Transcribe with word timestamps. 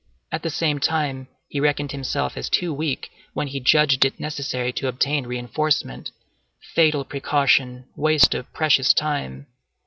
At 0.31 0.41
the 0.41 0.49
same 0.49 0.79
time, 0.79 1.27
he 1.47 1.59
reckoned 1.59 1.91
himself 1.91 2.35
as 2.35 2.49
too 2.49 2.73
weak, 2.73 3.11
when 3.33 3.45
he 3.49 3.59
judged 3.59 4.03
it 4.03 4.19
necessary 4.19 4.73
to 4.73 4.87
obtain 4.87 5.27
reinforcement. 5.27 6.09
Fatal 6.73 7.05
precaution, 7.05 7.85
waste 7.95 8.33
of 8.33 8.51
precious 8.51 8.95
time! 8.95 9.45